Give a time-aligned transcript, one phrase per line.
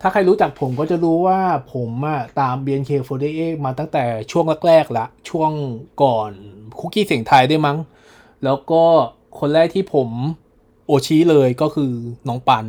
[0.00, 1.40] ถ้าใครรู้จักผมก็จะรู้ว่า
[1.74, 5.50] ผมอะตาม BNK48 มาตั้งแต่ช่วงแรกๆละ ช่วง
[6.02, 6.30] ก่อน
[6.78, 7.78] คุกกี้เสียงไทยได้มั้ง
[8.44, 8.82] แล้วก็
[9.38, 10.08] คนแรกที่ผม
[10.86, 11.92] โอชิเลยก็คือ
[12.28, 12.64] น้องปัน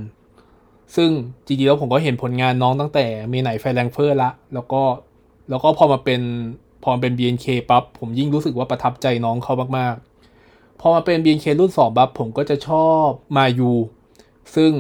[0.96, 1.09] ซึ่ง
[1.46, 4.82] จริงๆแล้วผมก็เห็นผลงานน้องตั้งแต่เมไหนไฟแรงเฟอร์ละ แล้วก็
[5.50, 6.21] แล้วก็พอมาเป็น
[6.84, 13.07] พอมาเป็น BNK ปั๊บผมยิ่งรู้สึกว่าประทับใจน้องเขามากๆ พอมาเป็น BNK รุ่น2ปั๊บผมก็จะชอบ
[13.38, 13.71] มายู
[14.55, 14.71] ซึ่ง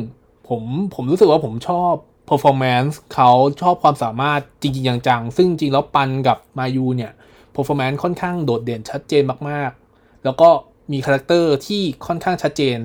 [0.47, 0.61] ผม
[0.95, 1.93] ผมรู้สึกว่าผมชอบ
[2.31, 3.31] performance เขา
[3.61, 7.11] ชอบความสามารถจริงๆอย่างจัง ซึ่งจริงแล้วปันกับมายูเนี่ย
[7.55, 10.49] performance ค่อนข้างโดดเด่นชัดเจนมากๆ แล้วก็
[10.91, 12.77] มี character ที่ค่อนข้างชัดเจน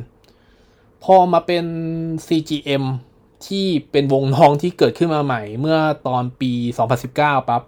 [1.04, 1.64] พอมาเป็น
[2.26, 2.84] CGM
[3.46, 6.52] ที่เป็นวงน้องที่เกิดขึ้นมาใหม่ เมื่อตอนปี
[7.00, 7.62] 2019ปั๊บ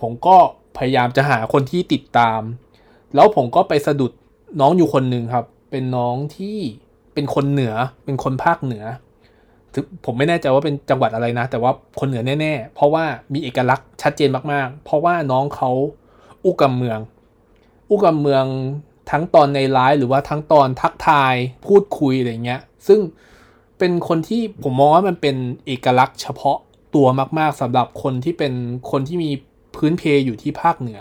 [0.00, 0.36] ผมก็
[0.76, 2.40] พยายามจะหาคนที่ติดตาม
[3.14, 4.12] แล้วผมก็ไปสะดุด
[4.60, 6.58] น้องอยู่คนหนึ่งครับ เป็นน้องที่
[7.14, 7.74] เป็นคนเหนือ
[8.04, 8.84] เป็นคนภาคเหนือ
[10.04, 15.70] ผมไม่แน่ใจว่าเป็นจังหวัดอะไรนะ แต่ว่าคนเหนือแน่ ๆ เพราะว่ามีเอกลักษณ์ชัดเจนมากๆ เพราะว่าน้องเขา
[16.44, 16.98] อุกำเมือง
[17.90, 18.44] อุกำเมือง
[19.10, 21.34] ทั้งตอนในไลฟ์หรือว่าทั้งตอนทักทาย
[21.66, 23.00] พูดคุยอะไรเงี้ย ซึ่ง
[23.78, 26.58] เป็นคนที่ผมมองว่ามันเป็นเอกลักษณ์เฉพาะ
[26.94, 27.06] ตัว
[27.38, 28.52] มาก ๆสำหรับคนที่เป็น
[28.90, 29.30] คนที่มี
[29.76, 31.00] พื้นเพอยู่ที่ภาคเหนือ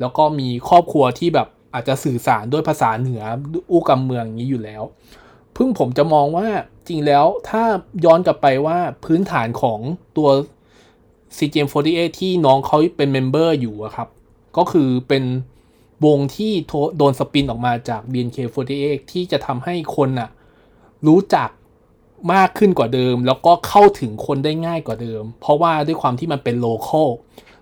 [0.00, 3.22] แล้วก็มีครอบครัวที่แบบอาจจะสื่อสารด้วยภาษาเหนือ
[3.70, 4.82] อู้กำเมืองอย่างนี้อยู่แล้ว
[5.62, 6.48] ซึ่งผมจะมองว่า
[6.88, 7.62] จริงแล้วถ้า
[8.04, 9.78] ย้อนกลับไปว่าพื้นฐานของ
[10.16, 10.28] ตัว
[11.36, 14.08] CGM48 ที่น้องเขาเป็น member อยู่อะครับ
[14.56, 15.24] ก็คือเป็น
[16.06, 16.52] วงที่
[16.96, 20.30] โดน spin ออกมาจาก BNK48 ที่จะทำให้คนอะ
[21.06, 21.48] รู้จัก
[22.34, 27.08] มากขึ้นกว่าเดิม แล้วก็เข้าถึงคนได้ง่ายกว่าเดิม เพราะว่าด้วยความที่มันเป็นโลเคอล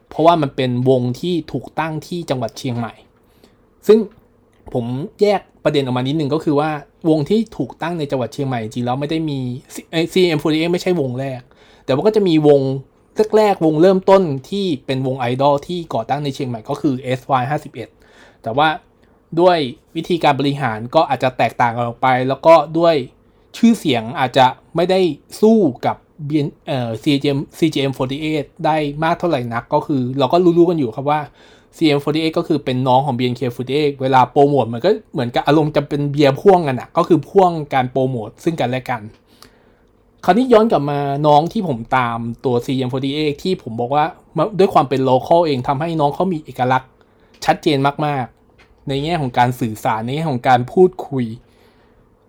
[0.08, 2.94] เพราะว่ามันเป็นวงที่ถูกตั้งที่จังหวัดเชียงใหม่
[3.86, 3.98] ซึ่ง
[4.74, 4.84] ผม
[5.22, 6.70] แยกประเด็นออกมานิดนึงก็คือว่า
[7.08, 9.38] วงที่ถูกตั้งในจังหวัดเชียงใหม่จริงแล้วไม่ได้มี
[10.12, 11.40] CM48 ไม่ใช่วงแรก
[11.84, 12.62] แต่ว่าก็จะมีวง
[13.36, 17.88] แรกๆวงเริ่มต้นที่เป็นวงไอดอลที่ก่อตั้งในเชียงใหม่ก็คือ SY51
[18.42, 18.68] แต่ว่า
[19.40, 19.58] ด้วย
[19.96, 22.94] วิธีการบริหารก็อาจจะแตกต่างกันออกไป แล้วก็ด้วย
[23.56, 25.00] ชื่อเสียงอาจจะไม่ได้
[25.40, 25.96] สู้กับ
[26.28, 31.20] BN เอ่อ CGM CGM48 ได้มากเท่าไหร่นักก็คือ เราก็รู้ๆกันอยู่ครับว่า
[31.76, 39.02] CM48 ก็คือเป็นน้องของ BNK48 เวลาโปรโมทมันก็เหมือนกับอารมณ์จะเป็นเบียร์พ่วงกันอะก็คือพ่วงการโปรโมทซึ่งกันและกัน
[40.24, 44.04] คราวนี้ย้อนกลับมาน้องที่ผมตามตัว CM48 ที่ผมบอกว่า
[44.58, 46.90] ด้วยความเป็นโลเคอลเองทำให้น้องเขามีเอกลักษณ์
[47.44, 51.24] ชัดเจนมากๆ ในแง่ของการสื่อสารในแง่ของการพูดคุย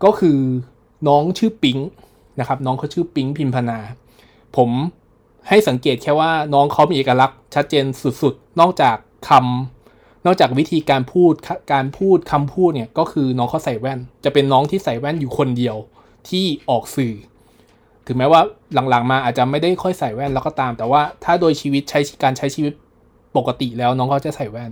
[0.03, 0.39] ก็คือ
[1.07, 1.77] น้องชื่อปิง
[2.39, 3.79] นะครับน้องเขาชื่อปิงพิมพนา
[4.57, 4.69] ผม
[5.47, 7.85] ให้สังเกตแค่ว่าน้องเขามีเอกลักษณ์ชัดเจน
[8.21, 11.33] สุดๆ นอกจาก คำนอกจากวิธีการพูด
[11.73, 15.75] การพูดคำพูดเนี่ยก็คือน้องเขาใส่แว่น จะเป็นน้องที่ใส่แว่นอยู่คนเดียว
[16.29, 17.13] ที่ออกสื่อ
[18.07, 18.41] ถึงแม้ว่า
[18.73, 22.73] หลังๆมาอาจจะไม่ได้ค่อยใส่แว่นแล้วก็ตาม แต่ว่าถ้าโดยชีวิตใช้การใช้ชีวิต
[23.37, 24.71] ปกติแล้วน้องเขาจะใส่แว่น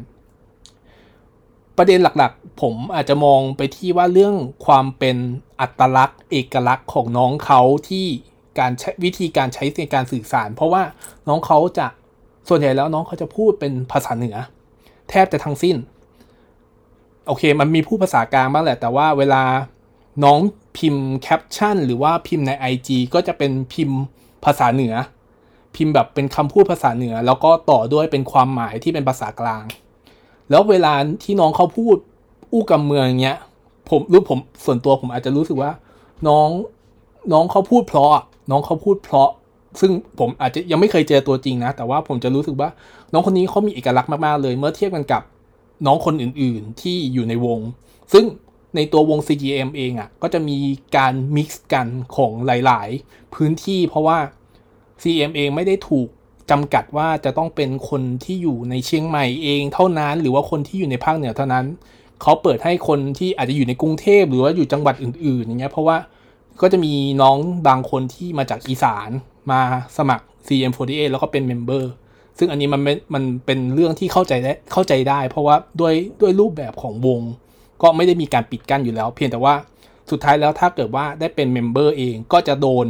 [1.78, 4.36] ประเด็นหลักๆ ผมอาจจะมองไปที่ว่าเรื่อง
[4.66, 5.18] ความเป็น
[5.62, 8.08] อัตลักษณ์ เอกลักษณ์ของน้องเขาที่
[8.60, 8.72] การ
[9.04, 10.84] วิธีการใช้ในการสื่อสาร เพราะว่า
[11.28, 11.88] น้องเขาจะ
[12.50, 14.38] ส่วนใหญ่แล้วน้องเขาจะพูดเป็นภาษาเหนือ
[15.10, 15.76] แทบจะทั้งสิ้น
[17.28, 19.44] โอเค มันมีพูดภาษากลางบ้างแหละ แต่ว่าเวลา
[20.24, 20.40] น้อง
[20.78, 24.00] พิมพ์แคปชั่น หรือว่าพิมพ์ใน IG ก็จะเป็นพิมพ์
[24.46, 24.94] ภาษาเหนือ
[25.76, 29.64] พิมพ์แบบเป็นคำพูดภาษาเหนือ แล้วก็ต่อด้วยเป็นความหมายที่เป็นภาษากลาง
[30.50, 30.94] แล้วเวลา
[31.24, 31.96] ที่น้องเขาพูด
[32.52, 33.38] อู้กำเมืองเนี้ย
[33.90, 35.72] ผมรู้ผมส่วนตัวผมอาจจะรู้สึกว่า
[36.28, 36.50] น้อง
[37.34, 38.10] น้องเขาพูดเพราะ
[38.52, 39.30] น้องเขาพูดเพราะ
[39.80, 42.70] ซึ่งผมอาจจะยังไม่เคยเจอตัวจริงนะ แต่ว่าผมจะรู้สึกว่า
[43.14, 45.22] น้องคนนี้เขามีเอกลักษณ์มากๆเลย เมื่อเทียบกันกับ
[45.86, 47.60] น้องคนอื่นๆที่อยู่ในวง
[48.14, 48.26] ซึ่ง
[48.76, 50.58] ในตัววง CGM เองอะ่ะก็จะมี
[50.98, 54.18] การ mix กันของหลายๆ พื้นที่เพราะว่า
[55.04, 56.08] CM เองไม่ได้ถูก
[56.52, 61.66] จำกัดว่าจะต้องเป็นคนที่อยู่ในเชียงใหม่เองเท่านั้น หรือว่าคนที่อยู่ในภาคเหนือเท่านั้น
[62.22, 65.98] เขาเปิดให้คนที่อาจจะอยู่ในกรุงเทพหรือว่าอยู่จังหวัดอื่นๆอย่างเงี้ยเพราะว่า
[66.62, 69.10] ก็จะมีน้องบางคนที่มาจากอีสาน
[69.52, 69.62] มา
[69.98, 71.92] สมัคร CGM48 แล้วก็เป็น member
[72.38, 72.82] ซึ่งอันนี้มัน
[73.14, 77.22] มันเป็นเรื่องที่เข้าใจได้เข้าใจได้ เพราะว่าด้วยด้วยรูปแบบของวง
[77.82, 79.56] ก็ไม่ได้มีการปิดกั้นอยู่แล้ว เพียงแต่ว่า
[80.12, 82.88] สุดท้ายแล้วถ้าเกิดว่าได้เป็นเมมเบอร์เองก็จะโดน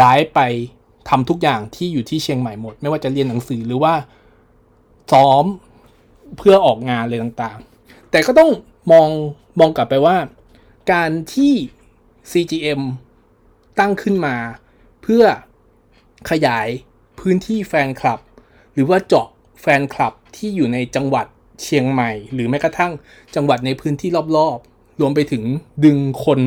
[0.00, 0.40] ย้ายไป
[1.08, 3.94] ทำทุกอย่างที่อยู่ที่เชียงใหม่หมด ไม่ว่าจะเรียนหนังสือหรือว่า
[5.12, 5.44] ซ้อม
[6.38, 8.50] เพื่อออกงานอะไรต่างๆ แต่ก็ต้อง
[8.92, 9.08] มอง
[9.60, 10.16] มองกลับไปว่า
[10.92, 11.52] การที่
[12.32, 12.80] CGM
[13.78, 14.36] ตั้งขึ้นมา
[15.02, 15.24] เพื่อ
[16.30, 16.68] ขยาย
[17.20, 18.20] พื้นที่แฟนคลับ
[18.74, 19.26] หรือว่าเจาะ
[19.60, 21.26] แฟนคลับที่อยู่ในจังหวัด
[21.62, 22.92] เชียงใหม่ หรือแม้กระทั่ง
[23.34, 25.42] จังหวัดในพื้นที่รอบๆ รวมไปถึง
[25.84, 26.40] ดึงคน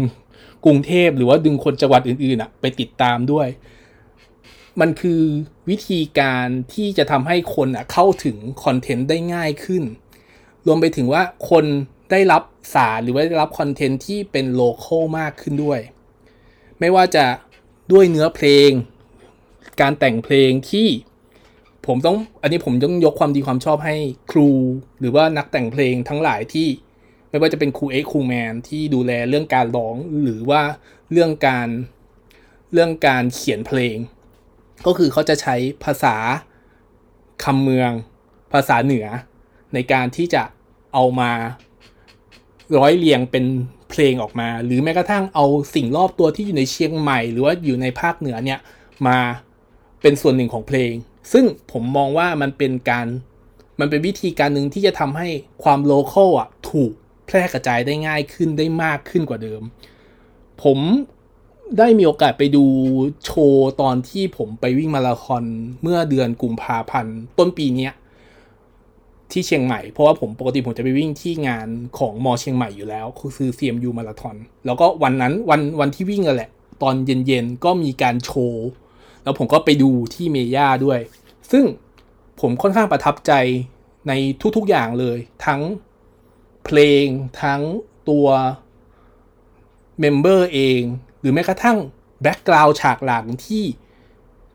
[0.65, 3.47] กรุงเทพหรือว่าดึงคนจังหวัดอื่นๆอะไปติดตามด้วย
[4.81, 5.21] มันคือ
[5.69, 9.83] วิธีการที่จะทำให้คนอะเข้าถึงคอนเทนต์ได้ง่ายขึ้น
[10.67, 11.65] รวมไปถึงว่าคน
[12.11, 12.43] ได้รับ
[12.73, 15.79] สารหรือว่าได้รับคอนเทนต์ที่เป็นโลเคอลมากขึ้นด้วย
[16.79, 17.25] ไม่ว่าจะ
[17.91, 18.71] ด้วยเนื้อเพลง
[19.81, 20.88] การแต่งเพลงที่
[21.88, 23.95] ผมต้องอันนี้ผมต้องยกความดีความชอบให้
[24.31, 24.50] ครู
[25.00, 26.68] หรือว่านักแต่งเพลงทั้งหลายที่
[27.30, 30.62] ไม่ว่าจะเป็นครูเอ็กครูแมนที่ดูแลเรื่องการร้องหรือว่า
[31.12, 31.68] เรื่องการ
[32.74, 33.98] เรื่องการเขียนเพลง
[34.86, 36.15] ก็คือเขาจะใช้ภาษา
[37.44, 37.92] คำเมือง
[38.54, 39.07] ภาษาเหนือ
[39.74, 40.44] ในการที่จะ
[40.94, 41.31] เอามา
[42.77, 43.45] ร้อยเรียงเป็น
[43.89, 45.45] เพลงออกมา หรือแม้กระทั่งเอา
[45.75, 48.60] สิ่งรอบตัวที่อยู่ในเชียงใหม่ หรือว่าอยู่ในภาคเหนือเนี่ย
[49.07, 49.18] มา
[50.03, 50.94] เป็นส่วนหนึ่งของเพลง
[51.31, 53.07] ซึ่งผมมองว่ามันเป็นการ
[53.79, 55.27] มันเป็นวิธีการหนึ่งที่จะทำให้
[55.63, 56.91] ความโลเคอลอะถูก
[57.25, 59.61] แพร่กระจายได้ง่ายขึ้นได้มากขึ้นกว่าเดิม
[60.63, 60.79] ผม
[61.77, 62.65] ได้มีโอกาสไปดู
[63.25, 65.44] โชว์ตอนที่ผมไปวิ่งมาราธอน
[65.81, 67.94] เมื่อเดือนกุมภาพันธ์ต้นปีเนี้ย
[69.31, 71.67] ที่เชียงใหม่ เพราะว่าผมปกติผมจะไปวิ่งที่งาน
[72.00, 73.05] ของมอเชียงใหม่อยู่แล้ว
[73.38, 74.35] คือ CMU มาราธอน
[74.65, 76.50] แล้วก็วันนั้นวันวันที่วิ่งกันแหละ
[76.83, 78.65] ตอนเย็นๆก็มีการโชว์
[79.23, 80.99] แล้วผมก็ไปดูที่เมย่าด้วย
[81.51, 81.63] ซึ่ง
[82.41, 83.31] ผมค่อนข้างประทับใจ
[84.07, 84.13] ใน
[84.55, 85.61] ทุกๆอย่างเลย ทั้ง
[86.65, 87.05] เพลง
[87.41, 87.61] ทั้ง
[88.09, 88.27] ตัว
[90.00, 90.81] member เอง
[91.19, 91.77] หรือแม้กระทั่ง
[92.21, 93.63] background ฉากหลังที่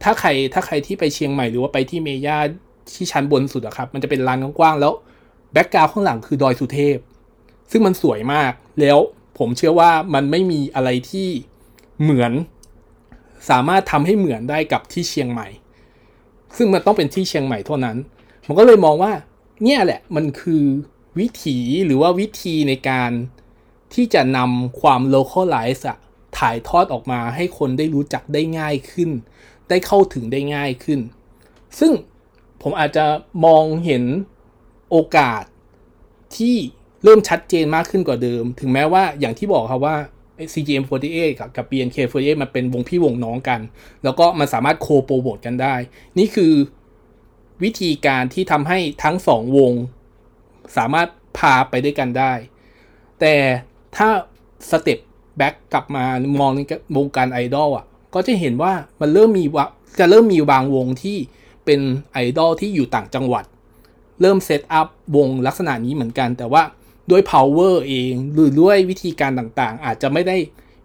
[0.02, 2.38] ถ้าใครถ้าใครที่ไปเชียงใหม่หรือว่าไปที่เมย่า
[2.94, 4.92] ที่ชั้นบนสุดอะครับ มันจะเป็นลานกว้างๆแล้ว
[5.52, 6.98] แบ็กกราวด์ข้างหลังคือดอยสุเทพ
[7.70, 8.98] ซึ่งมันสวยมากแล้ว
[9.38, 11.28] ผมเชื่อว่ามันไม่มีอะไรที่
[12.02, 12.32] เหมือน
[13.50, 15.48] สามารถทำให้เหมือนได้กับที่เชียงใหม่
[16.56, 17.96] ซึ่งมันต้องเป็นที่เชียงใหม่เท่านั้น
[18.44, 19.12] ผมก็เลยมองว่า
[19.62, 20.64] เนี่ยแหละมันคือ
[21.18, 23.10] วิถีหรือว่าวิธีในการ
[23.94, 25.98] ที่จะนำความ localize อะ
[26.38, 29.10] ถ่ายทอดออกมาให้คนได้รู้จักได้ง่ายขึ้น
[29.68, 31.00] ได้เข้าถึงได้ง่ายขึ้น
[31.78, 31.92] ซึ่ง
[32.62, 33.06] ผมอาจจะ
[33.44, 34.04] มองเห็น
[34.90, 35.42] โอกาส
[36.36, 36.56] ที่
[37.04, 39.96] เริ่มชัดเจนมากขึ้นกว่าเดิม ถึงแม้ว่าอย่างที่บอกครับว่า
[40.52, 43.60] CGM48 กับกับ BNK48 มันเป็นวงพี่วงน้องกัน
[44.04, 45.74] แล้วก็มันสามารถโคโปรโมทกันได้
[46.18, 46.52] นี่คือ
[47.62, 49.72] วิธีการที่ทำให้ทั้งสองวง
[50.76, 51.08] สามารถ
[51.38, 52.32] พาไปด้วยกันได้
[53.20, 53.34] แต่
[53.96, 54.08] ถ้า
[54.70, 54.98] step
[55.36, 56.04] back กลับมา
[56.40, 56.60] มองใน
[56.96, 59.58] วงการไอดอลอะ ก็จะเห็นว่ามันเริ่มมีว
[59.98, 61.16] จะเริ่มมีบางวงที่
[61.64, 61.80] เป็น
[62.12, 63.44] ไอดอลที่อยู่ต่างจังหวัด
[64.20, 64.86] เริ่ม set up
[65.16, 66.62] วงลักษณะนี้เหมือนกัน แต่ว่า
[67.10, 70.36] ด้วย power เอง หรือด้วยวิธีการต่างๆ อาจจะไม่ได้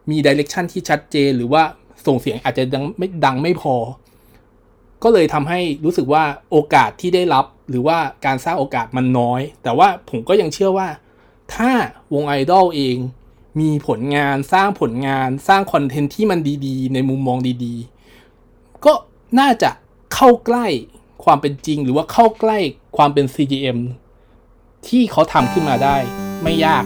[0.09, 1.63] มี direction ที่ชัดเจน หรือว่า
[2.05, 3.75] ส่งเสียงอาจจะดังไม่ดังไม่พอ
[5.03, 10.87] ก็เลยทำให้รู้สึกว่าโอกาสที่ได้รับ หรือว่าการสร้างโอกาสมันน้อย แต่ว่าผมก็ยังเชื่อว่า
[11.55, 11.71] ถ้า
[12.13, 12.97] วงไอดอลเอง
[13.59, 18.93] มีผลงานสร้างผลงานสร้างคอนเทนต์ที่มันดีๆ ในมุมมองดีๆ ก็
[19.39, 19.69] น่าจะ
[20.13, 20.67] เข้าใกล้
[21.23, 22.57] ความเป็นจริง หรือว่าเข้าใกล้
[22.97, 23.79] ความเป็น CGM
[24.89, 25.97] ที่เขาทำขึ้นมาได้
[26.43, 26.83] ไม่ยาก